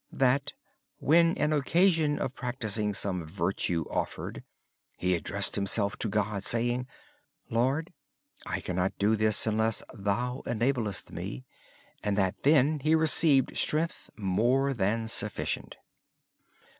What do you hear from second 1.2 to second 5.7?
an occasion of practicing some virtue was offered, he addressed